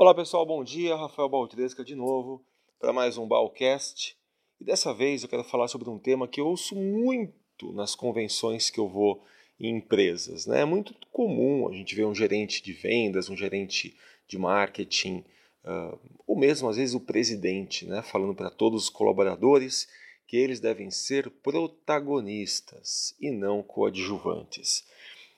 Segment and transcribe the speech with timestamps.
[0.00, 0.94] Olá pessoal, bom dia.
[0.94, 2.40] Rafael Baltresca de novo
[2.78, 4.16] para mais um Balcast.
[4.60, 8.70] E dessa vez eu quero falar sobre um tema que eu ouço muito nas convenções
[8.70, 9.24] que eu vou
[9.58, 10.46] em empresas.
[10.46, 10.60] Né?
[10.60, 13.96] É muito comum a gente ver um gerente de vendas, um gerente
[14.28, 15.24] de marketing,
[15.64, 18.00] uh, ou mesmo às vezes o presidente, né?
[18.00, 19.88] falando para todos os colaboradores
[20.28, 24.86] que eles devem ser protagonistas e não coadjuvantes.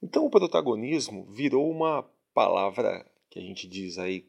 [0.00, 4.24] Então o protagonismo virou uma palavra que a gente diz aí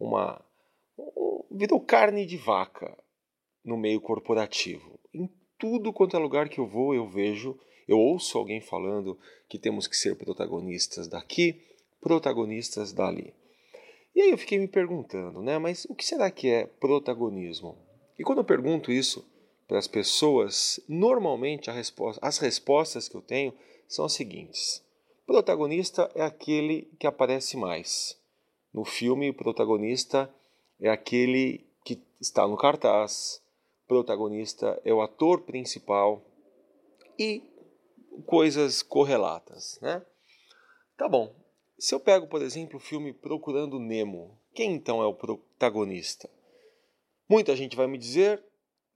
[0.00, 0.42] uma
[1.50, 2.96] virou carne de vaca
[3.64, 4.98] no meio corporativo.
[5.12, 9.58] Em tudo quanto é lugar que eu vou, eu vejo, eu ouço alguém falando que
[9.58, 11.60] temos que ser protagonistas daqui,
[12.00, 13.34] protagonistas dali.
[14.14, 17.76] E aí eu fiquei me perguntando, né, mas o que será que é protagonismo?
[18.18, 19.24] E quando eu pergunto isso
[19.68, 23.54] para as pessoas, normalmente resposta, as respostas que eu tenho
[23.86, 24.82] são as seguintes:
[25.26, 28.19] protagonista é aquele que aparece mais.
[28.72, 30.32] No filme, o protagonista
[30.80, 33.42] é aquele que está no cartaz,
[33.84, 36.22] o protagonista é o ator principal
[37.18, 37.42] e
[38.26, 40.04] coisas correlatas, né?
[40.96, 41.34] Tá bom.
[41.78, 46.30] Se eu pego, por exemplo, o filme Procurando Nemo, quem então é o protagonista?
[47.28, 48.42] Muita gente vai me dizer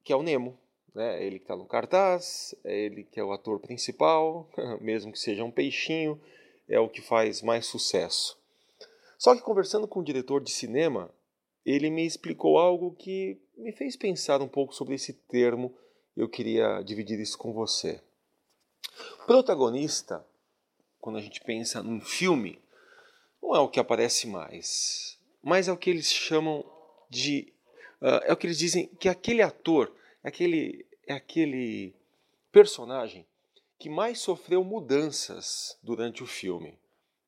[0.05, 0.59] que é o Nemo,
[0.95, 1.25] né?
[1.25, 4.49] Ele que está no cartaz, é ele que é o ator principal,
[4.81, 6.21] mesmo que seja um peixinho,
[6.69, 8.39] é o que faz mais sucesso.
[9.19, 11.11] Só que conversando com o diretor de cinema,
[11.65, 15.75] ele me explicou algo que me fez pensar um pouco sobre esse termo.
[16.17, 18.01] Eu queria dividir isso com você.
[19.27, 20.25] Protagonista,
[21.01, 22.61] quando a gente pensa num filme,
[23.43, 26.65] não é o que aparece mais, mas é o que eles chamam
[27.09, 27.53] de.
[28.01, 29.93] Uh, é o que eles dizem que aquele ator,
[30.23, 31.95] aquele, é aquele
[32.53, 33.27] personagem
[33.79, 36.79] que mais sofreu mudanças durante o filme.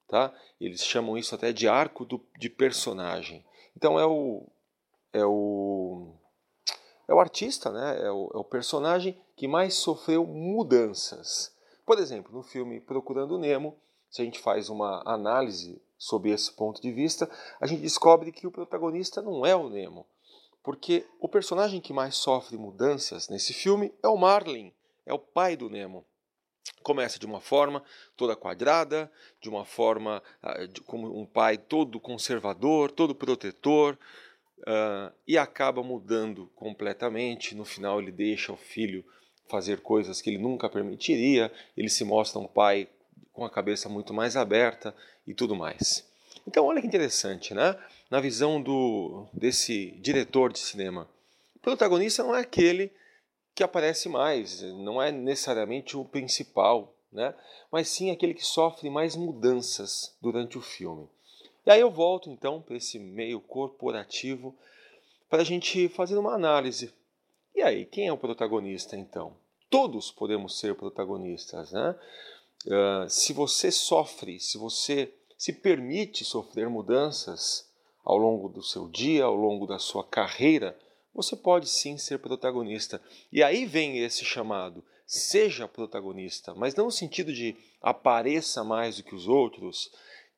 [0.09, 0.33] Tá?
[0.61, 3.45] Eles chamam isso até de arco do, de personagem.
[3.77, 4.47] Então é o,
[5.13, 6.15] é o,
[7.09, 8.07] é o artista, né?
[8.07, 11.55] é, o, é o personagem que mais sofreu mudanças.
[11.85, 13.77] Por exemplo, no filme Procurando Nemo,
[14.11, 17.31] se a gente faz uma análise sob esse ponto de vista,
[17.61, 20.07] a gente descobre que o protagonista não é o Nemo,
[20.63, 24.73] porque o personagem que mais sofre mudanças nesse filme é o Marlin,
[25.05, 26.05] é o pai do Nemo.
[26.83, 27.83] Começa de uma forma
[28.17, 29.11] toda quadrada,
[29.41, 30.23] de uma forma
[30.73, 33.99] de, como um pai todo conservador, todo protetor,
[34.61, 37.55] uh, e acaba mudando completamente.
[37.55, 39.05] No final, ele deixa o filho
[39.49, 42.89] fazer coisas que ele nunca permitiria, ele se mostra um pai
[43.33, 44.95] com a cabeça muito mais aberta
[45.27, 46.05] e tudo mais.
[46.47, 47.77] Então, olha que interessante, né?
[48.11, 51.09] Na visão do, desse diretor de cinema,
[51.55, 52.93] o protagonista não é aquele
[53.57, 57.35] que aparece mais, não é necessariamente o principal, né?
[57.73, 61.09] mas sim aquele que sofre mais mudanças durante o filme.
[61.65, 64.55] E aí eu volto então para esse meio corporativo
[65.31, 66.93] para a gente fazer uma análise.
[67.55, 69.33] E aí, quem é o protagonista então?
[69.71, 71.97] Todos podemos ser protagonistas, né?
[72.67, 77.67] Uh, se você sofre, se você se permite sofrer mudanças
[78.05, 80.79] ao longo do seu dia, ao longo da sua carreira,
[81.17, 83.01] você pode sim ser protagonista.
[83.33, 89.03] E aí vem esse chamado: seja protagonista, mas não no sentido de apareça mais do
[89.03, 89.91] que os outros,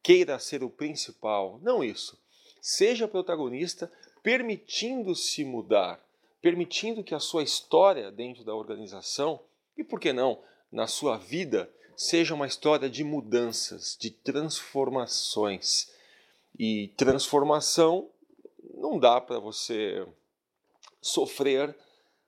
[0.03, 1.59] queira ser o principal.
[1.63, 2.17] Não isso.
[2.63, 3.91] Seja protagonista,
[4.23, 6.01] permitindo-se mudar,
[6.41, 9.41] permitindo que a sua história dentro da organização
[9.77, 10.39] e, por que não,
[10.71, 15.91] na sua vida, seja uma história de mudanças, de transformações.
[16.57, 18.09] E transformação
[18.75, 20.07] não dá para você
[21.01, 21.77] sofrer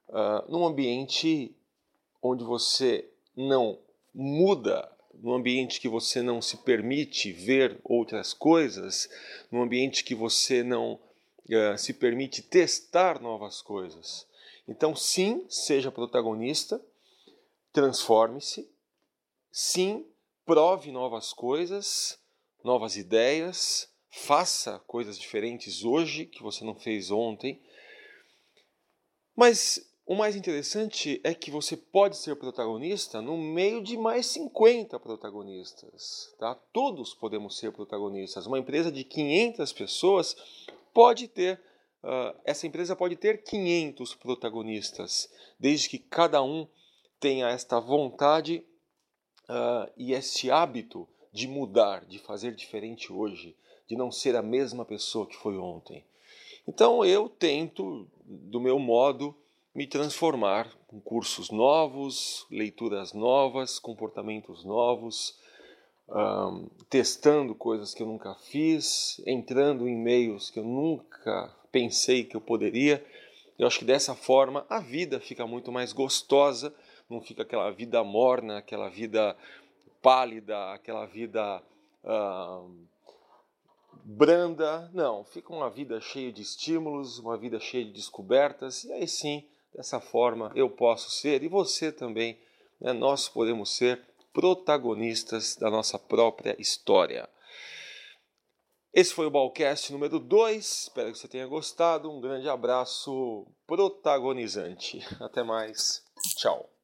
[0.08, 1.54] uh, num ambiente
[2.22, 3.78] onde você não
[4.14, 9.08] muda, num ambiente que você não se permite ver outras coisas,
[9.50, 14.26] num ambiente que você não uh, se permite testar novas coisas.
[14.68, 16.80] Então, sim, seja protagonista,
[17.72, 18.68] transforme-se,
[19.50, 20.06] sim,
[20.44, 22.18] prove novas coisas,
[22.62, 27.60] novas ideias, faça coisas diferentes hoje que você não fez ontem
[29.40, 35.00] mas o mais interessante é que você pode ser protagonista no meio de mais 50
[35.00, 36.30] protagonistas.
[36.38, 36.54] Tá?
[36.74, 38.44] Todos podemos ser protagonistas.
[38.44, 40.36] Uma empresa de 500 pessoas
[40.92, 41.58] pode ter,
[42.04, 46.68] uh, essa empresa pode ter 500 protagonistas, desde que cada um
[47.18, 48.62] tenha esta vontade
[49.48, 53.56] uh, e esse hábito de mudar, de fazer diferente hoje,
[53.88, 56.04] de não ser a mesma pessoa que foi ontem.
[56.72, 59.34] Então eu tento, do meu modo,
[59.74, 65.36] me transformar com cursos novos, leituras novas, comportamentos novos,
[66.08, 72.36] um, testando coisas que eu nunca fiz, entrando em meios que eu nunca pensei que
[72.36, 73.04] eu poderia.
[73.58, 76.72] Eu acho que dessa forma a vida fica muito mais gostosa,
[77.10, 79.36] não fica aquela vida morna, aquela vida
[80.00, 81.60] pálida, aquela vida
[84.04, 84.90] branda.
[84.92, 89.46] Não, fica uma vida cheia de estímulos, uma vida cheia de descobertas, e aí sim,
[89.74, 92.38] dessa forma eu posso ser, e você também,
[92.80, 94.00] né, nós podemos ser
[94.32, 97.28] protagonistas da nossa própria história.
[98.92, 100.82] Esse foi o Balcast número 2.
[100.88, 102.10] Espero que você tenha gostado.
[102.10, 104.98] Um grande abraço protagonizante.
[105.20, 106.02] Até mais.
[106.36, 106.79] Tchau.